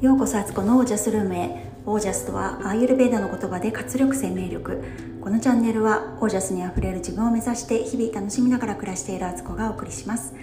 [0.00, 1.66] ようこそアツコのオージャスルームへ。
[1.84, 4.84] オージャスとはアーユルベーダの言葉で活力生命力。
[5.20, 10.34] このチャンネルはオージャスにあふれる自分を目指して日々楽しみながら暮らしているアツコがお送りします。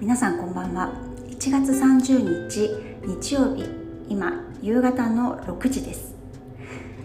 [0.00, 0.94] 皆さんこんばんは。
[1.28, 2.70] 1月30日
[3.06, 3.68] 日曜日
[4.08, 6.14] 今夕方の6時です、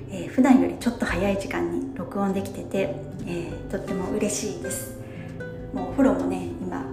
[0.10, 2.96] えー、普段よりちょっと早い時間に録音できてて、
[3.28, 4.98] えー、とっても嬉しいです。
[5.74, 6.86] もうお風呂もね今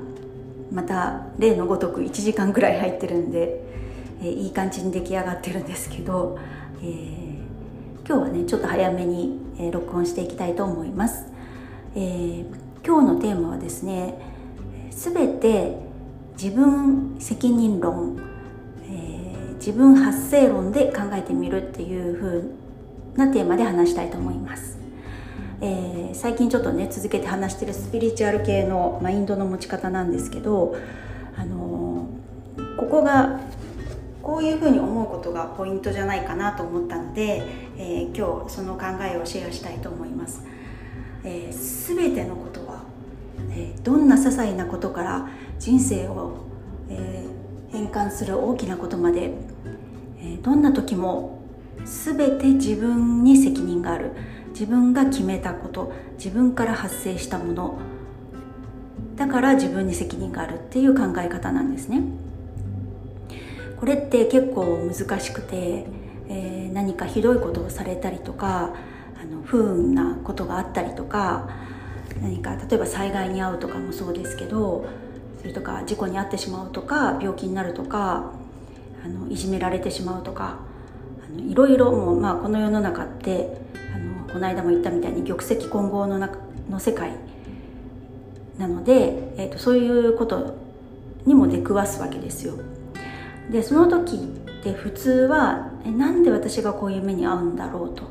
[0.73, 3.86] また例のごとく1時間くらい入ってるんで
[4.21, 6.39] えー、いい感じに出来上がってるんですけど、
[6.81, 11.27] えー、今日はねちょっと早めに、えー、録音していきたいと思います、
[11.95, 12.45] えー、
[12.85, 14.15] 今日のテーマはですね
[14.91, 15.77] 全て
[16.41, 18.19] 自分責任論、
[18.85, 22.43] え自分発生論で考えてみるっていう風
[23.17, 24.79] なテーマで話したいと思います、
[25.63, 30.77] え最近ちょっとね続けて話してるスピリチュアル系のマインドの持ち方なんですけど
[31.37, 32.09] あの
[32.79, 33.41] ここが
[34.27, 37.45] こういうふうに思うことがポイントじゃないかなと思ったので、
[37.79, 40.43] えー、今日その考えをシェアしたいと思います、
[41.23, 42.83] えー、全てのことは、
[43.53, 45.29] えー、どんな些細なことから
[45.61, 46.39] 人生を、
[46.91, 49.31] えー、変換する大きなことまで、
[50.21, 51.39] え、どんな時も
[51.85, 54.11] 全て自分に責任がある。
[54.49, 57.79] 自分が決めたこと自分から発生したもの。
[59.15, 62.03] だから自分に責任があるっていう考え方なんですね。
[63.79, 65.87] これって結構難しくて、
[66.29, 68.75] えー、何かひどいことをされたりとか
[69.21, 71.49] あの不運なことがあったりとか
[72.21, 74.87] 何か例えば災害に遭うとかもそうですけど
[75.39, 78.33] それとか事故に遭ってしまうとか病気になるとか
[79.05, 80.59] あのいじめられてしまうとか
[81.29, 83.59] あのいろいろもう、まあ、この世の中って
[83.95, 86.39] あのこの間も言ったみたいに玉石混合の中
[86.71, 87.13] の世界
[88.59, 90.57] なので、えーとそういうこと
[91.27, 92.55] にも出くわすわけですよ。
[93.51, 94.19] でその時っ
[94.63, 98.05] て普通はえなんで私がこういう目に遭うんだろうと、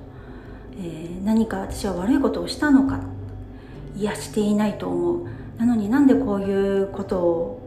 [0.78, 3.00] えー、何か私は悪いことをしたのか。
[3.97, 5.25] いやしていないと思う。
[5.57, 7.62] なのになんでこういうこと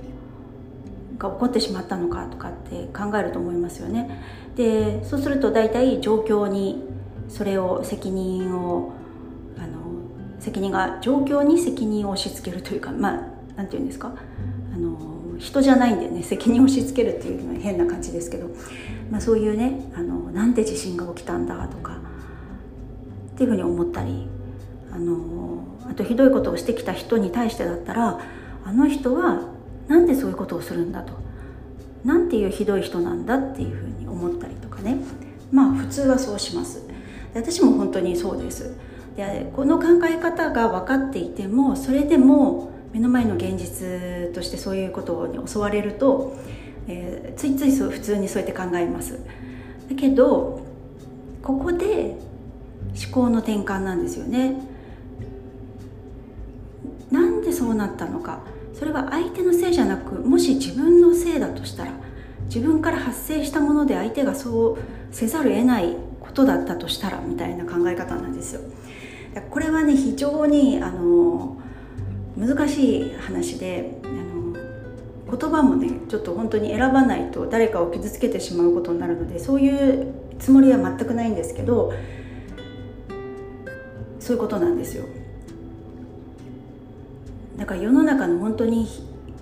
[1.19, 4.23] が起こってしまったのかとかって考えると思いますよね。
[4.55, 6.85] でそうすると大体状況に
[7.31, 8.93] それを責任を
[9.59, 9.69] あの
[10.39, 13.13] 責任が状況に責任を押し付けるというかまあ
[13.57, 14.13] 何て言うんですか？
[14.75, 18.49] あの人じゃないんでね責任を押し付けるっていうのは変な感じですけど、
[19.11, 21.99] まあ、そういうねあのなんで地震が起きたんだとか
[23.35, 24.27] っていうふうに思ったり
[24.93, 28.21] あのあとひどいことをしてきた人に対してだったら
[28.65, 29.43] あの人は
[29.87, 31.13] なんでそういうことをするんだと
[32.05, 34.97] なんていうひどい人なんだっていうふうに思ったりとかね。
[35.51, 36.87] まあ普通はそうします。
[36.87, 38.77] で私も本当にそうです。
[39.17, 46.37] でこの考え方が分かっていてもそれでも目の前の現実としてそういうことに襲われると、
[46.87, 49.19] えー、ついついそう普通にそうやって考えます。
[49.89, 50.61] だけど
[51.43, 52.17] ここで
[53.07, 54.61] 思考の転換なんですよね。
[57.11, 58.41] なんでそうなったのか。
[58.75, 61.91] それは相手のせいじゃなくもし自分のせいだとしたら
[62.45, 64.79] 自分から発生したもので相手がそう
[65.11, 68.61] せざるを得ないことだったとしたらみたいな考え方なんですよ。
[69.51, 71.58] これはね非常にあの
[72.39, 81.93] 難しい話であの言葉もねちょっと本当に選ばないと誰かを傷つけてしまうことになるのでそういうつもりは全くないんですけど
[84.21, 85.05] そういうことなんですよ。
[87.57, 88.87] だから世の中の本当に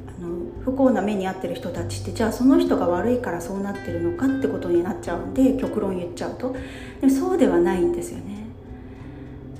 [0.08, 6.56] あの不幸な目に遭ってる人たちってじゃあその人が悪いからそうなってるのかってことになっちゃうんで極論言っちゃうと。
[7.00, 8.46] でもそうではないんですよね。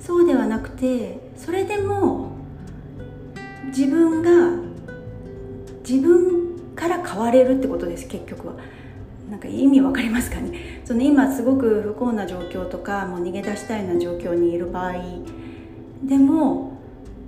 [0.01, 2.36] そうではなくてそれでも
[3.77, 4.59] 自分が
[5.87, 8.55] 自分から変われるってことです結局は。
[9.29, 10.81] なんか意味わかりますかね？
[10.83, 14.93] その今すごく不幸な状況とかもう逃げ出したいような状況にいる場合
[16.01, 16.79] でも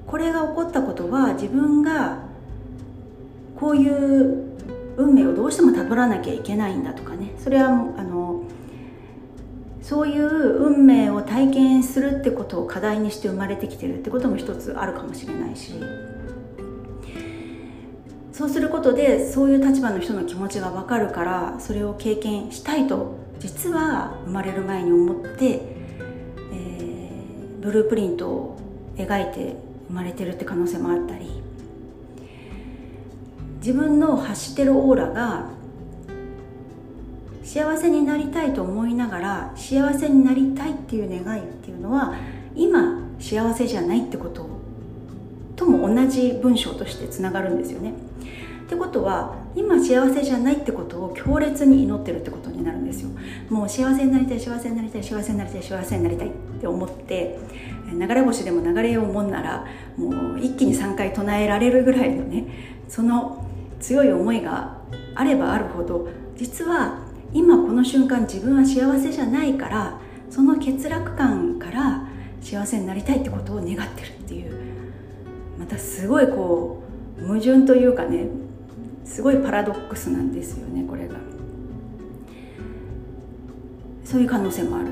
[0.07, 2.23] これが起こったことは自分が
[3.59, 4.45] こういう
[4.97, 7.33] 運命をどうしてもたどらなきゃいけないんだとかね。
[7.37, 8.43] それはあの
[9.83, 15.73] そういう運命を体験するってことを課題にして生まれてきてるってことも一つあるかもしれないし。
[18.39, 28.57] そうすることでそういう立場の人の気持ちが分かるからそれを経験したいと実は生まれる前に思って、えー、ブループリントを
[28.95, 29.57] 描いて
[29.89, 31.29] 生まれてるって可能性もあったり
[33.57, 35.49] 自分の発してるオーラが
[37.43, 42.15] 幸せになりたいと思いながら幸せになりたいっていう願いっていうのは
[42.55, 44.47] 今幸せじゃないってこと
[45.57, 47.91] とも同じ文章としてつながるんですよね。
[48.69, 53.09] ってことは今幸せじゃないってことを強烈に祈ってるってことになるんですよ。
[53.49, 56.31] もう幸せになりたい幸せになりたい幸せになりたい幸せになりたいっ
[56.61, 57.39] て思って
[57.91, 59.65] 流れ星でも流れようもんなら
[59.97, 62.45] もう一気に3回唱えられるぐらいのね
[62.87, 63.43] その
[63.79, 64.77] 強い思いが
[65.15, 66.07] あればあるほど
[66.37, 66.99] 実は
[67.33, 69.99] 今この瞬間自分は幸せじゃないから
[70.29, 72.07] その欠落感から
[72.39, 74.53] 幸せになりたいってことを願ってるっていう
[75.57, 76.83] またすごいこ
[77.19, 78.27] う矛盾というかね
[79.09, 81.15] すごいパラドックスなんですよねこれが。
[84.05, 84.87] そういう可能性もある。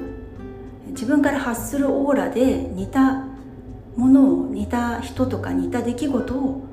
[0.88, 3.26] 自分から発するオーラで似た
[3.96, 6.64] ものを似た人とか似た出来事を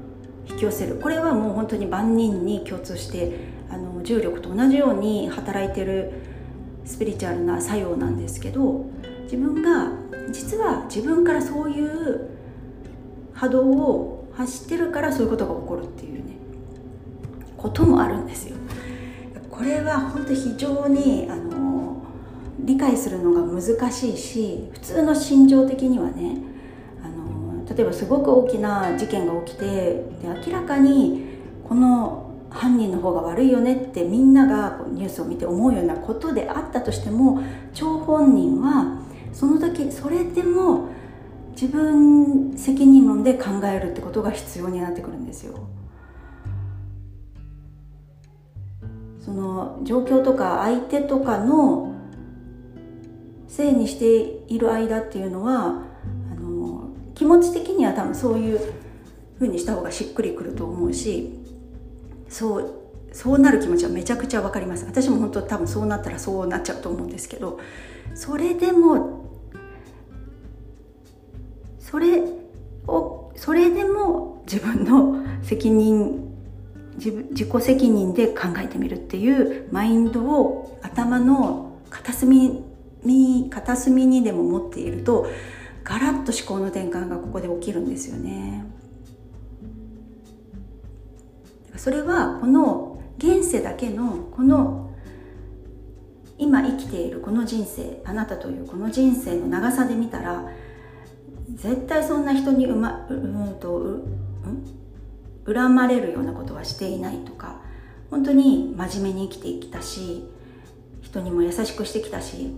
[0.48, 0.96] 引き寄せる。
[0.96, 3.32] これはもう本当に万人に共通して
[3.70, 6.12] あの重力と同じように働いてる
[6.86, 8.86] スピリチュアルな作用なんですけど
[9.24, 9.92] 自分が
[10.32, 12.30] 実は自分からそういう
[13.34, 16.43] 波動を発してるからそういうことが起こるっていうね。
[17.64, 18.56] こともあるんですよ。
[19.50, 22.02] これは本当非常にあの
[22.58, 26.36] 理解するのが難しいし普通の心情的にはね
[27.02, 30.04] あの例えばすごく大きな事件が起きてで
[30.46, 31.24] 明らかに
[31.66, 39.00] この犯人の方が悪いよねってみんながニュースを見て思うようなことであったとしても張本人は
[39.32, 40.88] その時それでも
[41.52, 45.54] 自分責任論で考えるってことが必要になってくるんですよ。
[49.24, 51.94] その状況とか相手とかの
[53.48, 55.82] せいにしている間っていうのは
[56.30, 58.60] あの気持ち的には多分そういう
[59.38, 61.40] ふうにした方がしっくりくると思うし
[62.28, 62.74] そう
[63.12, 64.84] そうなる気持ちはめちゃくちゃ分かります。
[64.84, 67.60] 私も本当多分そうなったらそうなっちゃうと思うんですけど
[68.14, 69.24] それでも
[71.78, 72.24] それ
[72.88, 76.33] をそれでも自分の責任
[76.96, 82.62] 自自己責任で考えてみるっていうマインドを頭の片隅
[83.02, 85.26] に片隅にでも持っていると
[85.82, 88.64] ガラッと思考の転換がここで起きるんですよね。
[91.76, 94.90] それはこの現世だけのこの
[96.38, 100.48] 今生きているこの人生あなたというこの人生の長さで見たら
[101.50, 104.04] 絶対そんな人にうまうんと、うん、
[105.46, 107.60] 恨まれるようなことはしていないとか
[108.10, 110.24] 本当に真面目に生きてきたし
[111.02, 112.54] 人にも優しくしてきたし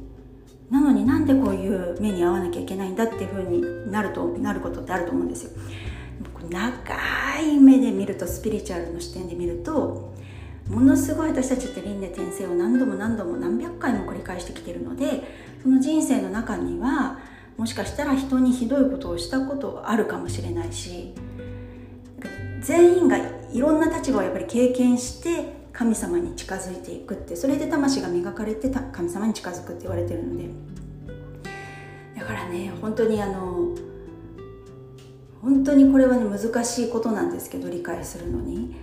[0.70, 5.50] なのになんでこういう目に遭わなきゃいけないんだっていうふうになるとなることってあると思うんですよ。
[6.50, 10.12] 長い目で見るとスピリチュアルの視点で見ると
[10.68, 15.22] ものすごい私たちって輪廻転生を何度も何度も何百回も繰り返してきてるので
[15.62, 17.18] その人生の中には
[17.56, 21.14] もしかしたら人にひどいことをしたことあるかもしれないし
[22.66, 23.16] 全員が
[23.52, 30.48] いろんな立場をやっぱり経験して神様に近づいていくってそれで魂が磨かれて神様に近づくって言われてるので。
[32.18, 33.68] だからね本当にあの
[35.40, 38.74] 本当にこれはね難しいことなんですけど理解するのに。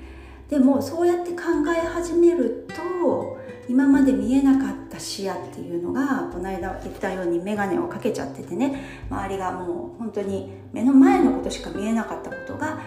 [0.49, 1.41] でもそうやって考
[1.75, 3.37] え始めると
[3.67, 9.05] 今まで見えなかった視野っていうのがこの間言ったように眼鏡をかけちゃっててね。
[9.09, 12.79] 周りがもう本当に目の前のことしか見えなかったことが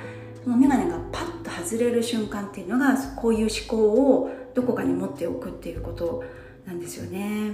[0.46, 6.22] その眼鏡がパッと外れる瞬間っていうのがこういう思考をどこかに持っておくっていうこと
[6.64, 7.50] なんですよね。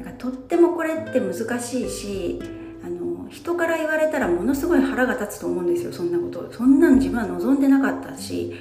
[0.00, 2.42] だからとってもこれって難しいし
[2.84, 6.52] あの人から言われたらものすごい腹が立つと思うんですよそんなこと。
[6.52, 8.54] そんなの自分は望んでなかったし。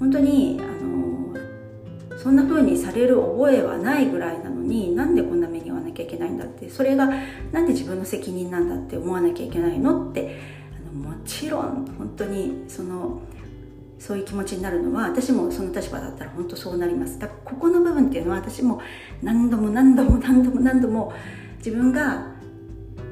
[0.00, 6.68] 本当にあのそんな風にされる覚えはないぐらいなのになんでこんな目に遭わなきゃいけないんだって。
[6.70, 7.06] それが
[7.52, 10.59] なんで自分の責任なんだって思わなきゃいけないのって
[10.92, 13.20] もちろん本当にその
[13.98, 17.18] そういう気持ちになるのは私もその立場だったら本当そうなります。
[17.18, 18.80] だからここの部分っていうのは私も
[19.22, 21.12] 何度も何度も何度も何度も
[21.58, 22.26] 自分が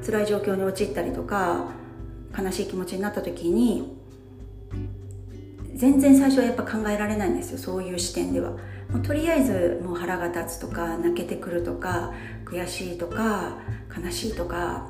[0.05, 1.67] 辛い状況に陥ったりとか
[2.37, 3.95] 悲しい気持ちになった時に
[5.75, 7.57] 全然最初はやっぱ考えられないんですよ。
[7.57, 8.51] そういう視点では。
[8.89, 12.11] もうとりあえずもう腹が立つとか泣けてくるとか
[12.45, 13.59] 悔しいとか
[13.95, 14.89] 悲しいとか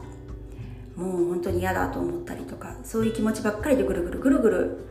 [0.99, 4.85] もう本当に嫌だと思ったりとかそういう気持ちばっかりでぐるぐるぐるぐる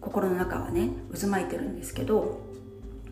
[0.00, 2.40] 心の中はね渦巻いてるんですけど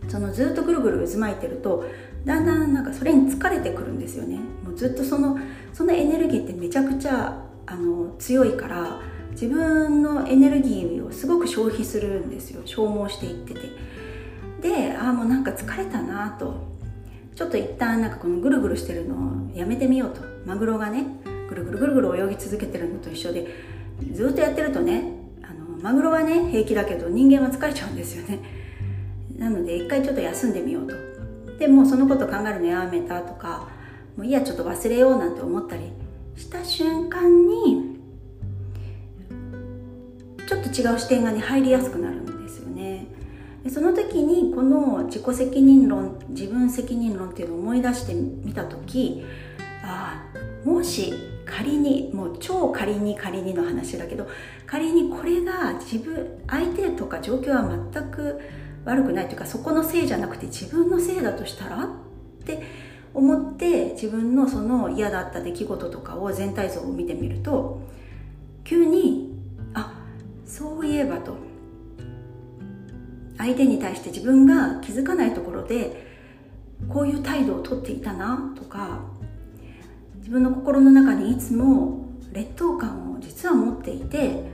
[0.09, 1.85] そのずっとぐるぐる渦巻いてると
[2.25, 4.37] だんだんなんかそれに疲れてくるんですよね。
[4.65, 5.39] もうずっとその
[5.73, 9.01] そのエネルギーってめちゃくちゃあの強いから
[9.33, 12.63] 自分のエネルギーをすごく消費するんですよ。
[12.65, 13.61] 消耗していってて。
[14.63, 16.71] でああもうなんか疲れたなと。
[17.35, 19.19] ちょっと一旦なんかこのぐるぐるしてるのを
[19.55, 20.23] やめてみようと。
[20.47, 21.07] マグロがね
[21.51, 23.47] ぐるぐるぐるぐる泳ぎ続けてるのと一緒で
[24.13, 28.39] ずっとやってるとねあのマグロはね平気だけど人間は疲れちゃうんですよね
[29.37, 30.95] なので一回ちょっと休んでみようと
[31.59, 33.69] でもうそのこと考えるのやめたとか
[34.17, 35.91] もういやちょっと忘れようなんて思ったり
[36.37, 37.99] した瞬間に
[40.47, 43.07] ちょっと違う視点がね入りやすくなるんですよね
[43.65, 49.25] でその時にこの自己責任論自分責任論っていうのを思い出してみた時
[49.83, 50.25] あ
[50.65, 54.29] あもし仮にもう超仮に仮にの話だけど
[54.67, 58.41] 仮にこれが自分相手とか状況は全く
[58.85, 61.89] 悪くないというかそこのせいじゃなくて自分のせいだとしたらっ
[62.45, 62.63] て
[63.13, 67.81] 思って自分のその嫌だった出来事とかを全体像を見てみると
[68.65, 69.35] 急に
[69.75, 69.93] あ
[70.47, 71.51] そういえばと。
[73.41, 76.07] 相手に対して自分が気づかないところで
[76.91, 79.01] こういう態度をとっていたなとか
[80.31, 84.45] 自分の心の中にいつも劣等感を実は持っていて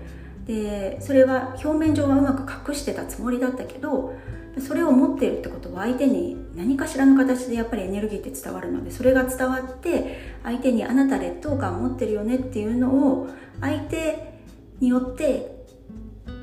[0.46, 4.14] でそれは表面上はうまく隠してたつもりだったけど
[4.58, 13.28] それを持っているってことは相手に何かしらの形でやっぱりエネルギーって伝わるのでそれが伝わって相手にあなた劣等感を持ってるよねっていうのを
[13.60, 14.32] 相手
[14.80, 15.62] によって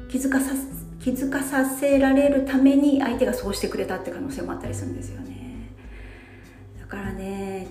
[0.09, 0.51] 気づかさ
[1.03, 5.32] 気づかさせられるために相手がそうしてくれたって可能性もあったりするんですよね。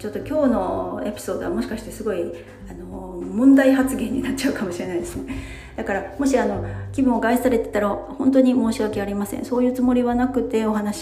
[0.03, 2.33] ちょっと今日のエピソードはもしかしてすごい
[2.69, 5.33] あの問題発言になっちゃうかもしれないですね。
[5.77, 9.45] だからもしあの気分を害されてたら本当に申し訳ありません。
[9.45, 10.99] そういうつもりはなくてお話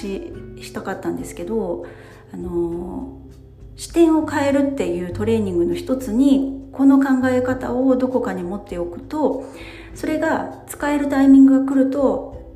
[0.58, 1.86] ししたかったんですけど
[2.34, 3.16] あの
[3.74, 9.46] 視点を変えるっていうトレーニングの一つにこの考え方をどこかに持っておくと
[9.94, 12.54] それが使えるタイミングが来ると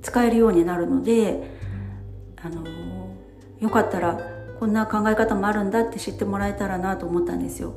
[0.00, 1.50] 使えるようになるので
[2.42, 2.64] あの
[3.60, 4.31] よかったら
[4.62, 7.74] こんな考え方もあるんだって知ってもらえたらなと思ったんですよ。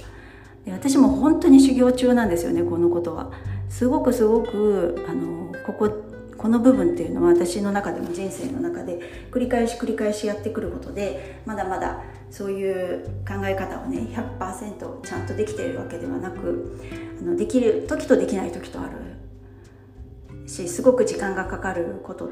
[0.66, 3.32] で私も本当に修行中なんですよねこのことは。
[3.70, 5.90] すごくすごくあのここ
[6.38, 9.00] この部分っていうのは私の中でも人生の中で
[9.32, 14.02] 繰り返し繰り返しやってくることでまだまだそういう考え方をね
[14.38, 16.80] 100%ちゃんとできているわけではなく
[17.20, 22.30] あのできる時とできない時とあるしすごく時間がかかること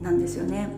[0.00, 0.68] なんですよね。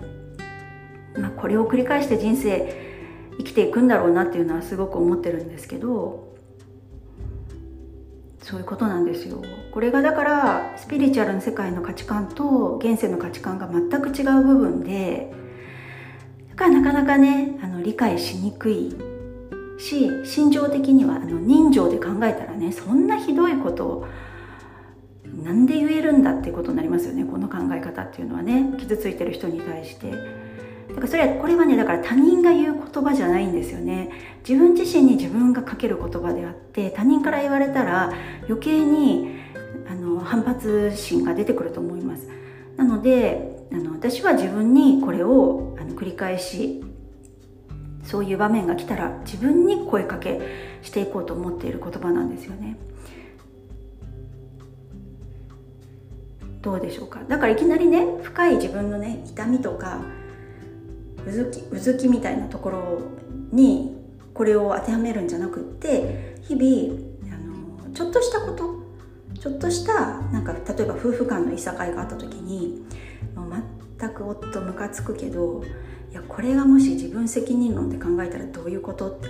[1.16, 2.89] まあ、これを繰り返して人生
[3.38, 6.30] 生きていくんだろうなっていうのはすごく思ってるんですけど
[8.42, 15.32] そういうことなんですよこれがだからスピリチュアルの世界の価値観と現世の価値観が全く違う部分で
[16.50, 18.96] だからなかなかねあの理解しにくい
[19.78, 24.08] し心情的にはあの人情で考えたらねそんなひどいことを
[25.44, 30.39] なんで言えるんだっていうことになりますよねこの考え方っていうのはね傷ついてる人に対して。
[30.90, 34.10] だからそれはこれはねだから他人が言う言葉じゃないんですよね。
[34.46, 38.12] 自分自身に自分がかける言葉であって他人から言われたら
[38.48, 39.38] 余計に
[39.88, 42.28] あの反発心が出てくると思います。
[42.76, 46.82] なのであの私は自分にこれをあの繰り返し
[48.04, 50.40] そういう場面が来たら自分に声かけ
[50.82, 52.76] していこうと思っている言葉なんですよね。
[56.62, 57.20] どうでしょうか？
[57.28, 60.02] だからいきなりね深い自分のね痛みとか
[61.26, 63.02] うずきうずきみたいなところ
[63.52, 63.96] に
[64.34, 66.98] これを当てはめるんじゃなくって日々
[67.34, 68.80] あのちょっとしたこと
[69.38, 72.82] ちょっとしたなんか例えば夫婦間のいさかいがあった時に
[73.98, 75.62] 全く夫ムカつくけど
[76.10, 79.10] いやこれがもし自分責任論で考えたらどういうこと？
[79.10, 79.28] って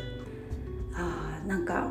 [0.95, 1.91] あなんか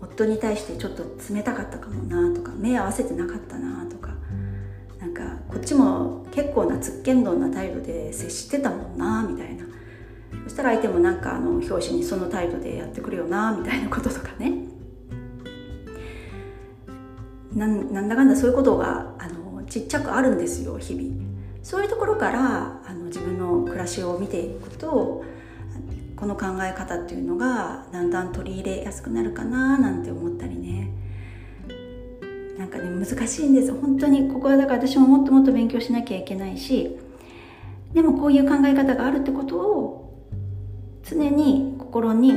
[0.00, 4.09] 夫に対してちょっと冷たかったかもなとか目合わせてなかったなとか
[5.50, 9.64] こっちも結構なつっけんどんな態度で接してたもんなみたいな。
[10.44, 14.52] そしたら相手もなんかあの表紙にその態度でやってくるよなみたいなこととかね。
[17.54, 21.10] なんだかんだそういうことがあのちっちゃくあるんですよ日々。
[21.62, 25.24] そういうところからあの自分の暮らしを見ていくと
[26.16, 30.92] この考え方っていうのがだんだん取り入れやすくなるかななんて思ったりね。
[32.60, 33.72] なんかね難しいんです。
[33.72, 36.94] 本当にここはだから私ももっともっと勉強しなきゃいけないし
[37.94, 40.28] でもこういう考え方があるってことを
[41.02, 42.34] 常に心に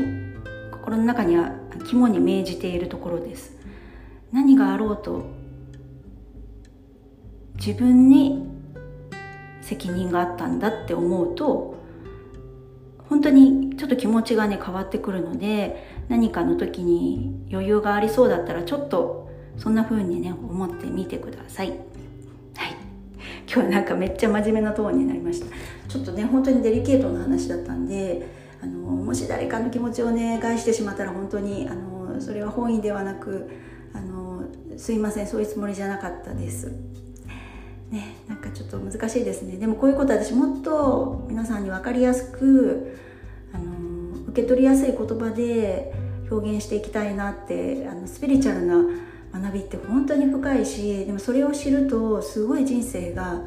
[0.72, 1.52] 心の中には
[1.90, 3.58] 肝に銘じているところです。
[4.32, 5.26] 何があろうと
[7.56, 8.48] 自分に
[9.60, 11.76] 責任があったんだって思うと
[13.10, 19.24] 本当にちょっと気持ちがね変わってくるので何かの時に余裕がありそうだったらちょっと
[19.58, 21.70] そんな風にね思ってみてください。
[21.70, 21.78] はい。
[23.46, 25.48] 今日はなんかめっちゃ真面目なトーンになりました。
[25.88, 28.28] ちょっとね本当にデリケートな話だったんで
[28.62, 33.50] あのもし誰かの気持ちをね害してしまったら本当にあのそれは本意ではなく
[33.94, 34.44] あの
[34.78, 36.72] すいませんそういうつもりじゃなかったです。
[37.92, 39.58] ねなんかちょっと難しいですね。
[39.58, 42.98] でもこういうこと私もっと皆さんに分かりやすく
[43.54, 45.94] あの受け取りやすい言葉で
[46.32, 48.76] 表現していきたいなってあのスピリチュアルな
[49.34, 53.42] 学びって本当に深いしでもそれを知るとすごい人生が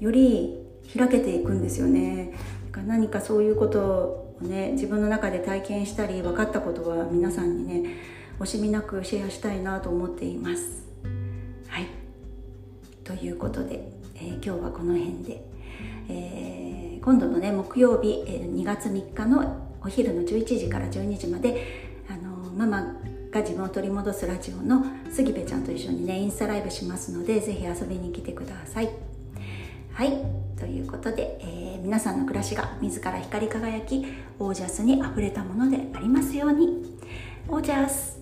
[0.00, 0.58] より
[0.96, 2.32] 開けていくんですよね。
[2.66, 7.96] だから何かそういうことをね自分の中で体験したり分かったことは皆さんにね
[8.40, 10.82] 惜しみなくシェアしたいなと思っています。
[11.68, 11.86] はい。
[13.04, 15.44] ということで、えー、今日はこの辺で、
[16.08, 22.96] えー、今度のね木曜日、えー、2月3日のお昼の11時から12時まであのママ
[23.32, 28.90] が自分を取り戻すラジオの杉部ちゃんと一緒にねインスタライブしますのでぜひ遊びに来てください。
[29.94, 30.42] はい。
[30.58, 34.06] ということで、えー、皆さんの暮らしが自ら光り輝き
[34.38, 36.96] オージャスにあふれたものでありますように。
[37.48, 38.20] オージャス。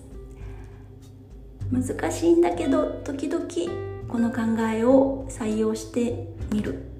[1.71, 3.45] 難しいんだけど時々
[4.07, 4.41] この考
[4.73, 6.90] えを採用してみる。